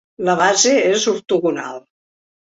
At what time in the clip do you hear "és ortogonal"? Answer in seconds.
0.93-1.79